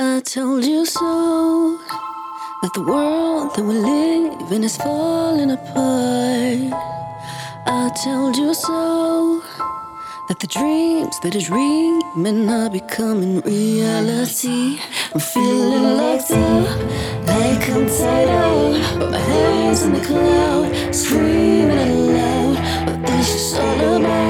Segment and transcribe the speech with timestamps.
[0.00, 1.76] I told you so
[2.62, 6.72] that the world that we live in is falling apart.
[7.66, 9.42] I told you so
[10.28, 14.78] that the dreams that I dream are becoming reality.
[15.12, 16.78] I'm feeling locked up,
[17.26, 22.56] like I'm tied up, but my hands in the cloud, screaming out loud.
[22.86, 24.27] What this is all about?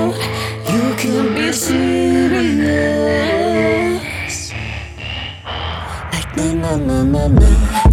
[6.68, 7.87] Na na na na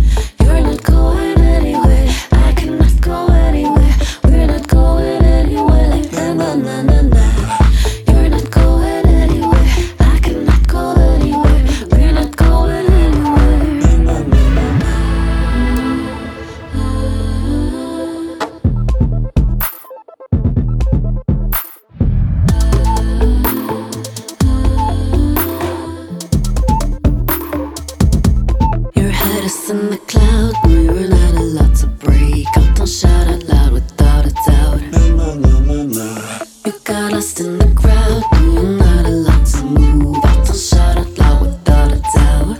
[29.75, 30.53] in the cloud.
[30.63, 32.75] No, you're not allowed to break out.
[32.77, 34.81] Don't shout out loud without a doubt.
[36.65, 38.23] You got lost in the crowd.
[38.33, 40.45] No, you're not allowed to move out.
[40.45, 42.57] Don't shout out loud without a doubt.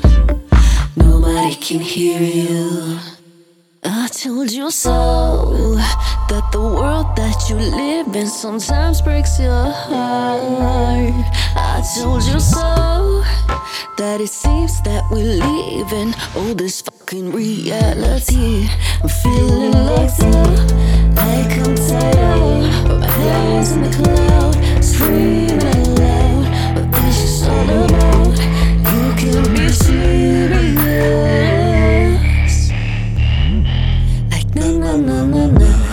[0.95, 3.00] Nobody can hear you.
[4.16, 5.75] I told you so
[6.30, 11.11] that the world that you live in sometimes breaks your heart.
[11.58, 13.25] I told you so
[13.97, 18.69] that it seems that we live in all this fucking reality.
[19.03, 20.95] I'm feeling locked up,
[34.56, 35.84] na na na na na.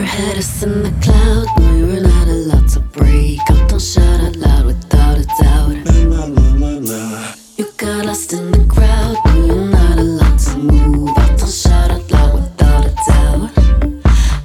[0.00, 1.46] Your head is in the cloud.
[1.58, 3.68] No, you're not allowed to break out.
[3.68, 5.76] Don't shout out loud without a doubt.
[7.58, 9.18] You got lost in the crowd.
[9.26, 11.38] No, you're not allowed to move out.
[11.38, 13.50] Don't shout out loud without a doubt.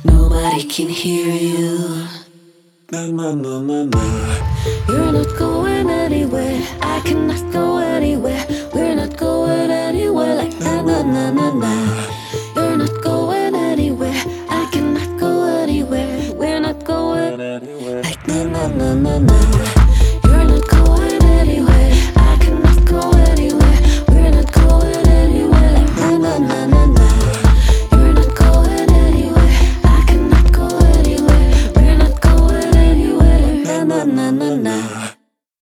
[0.04, 2.06] Nobody can hear you.
[2.92, 3.14] You're
[5.14, 6.62] not going anywhere.
[6.82, 8.46] I cannot go anywhere.
[8.74, 10.36] We're not going anywhere.
[10.36, 11.50] Like na na na na
[18.68, 19.65] na na na na.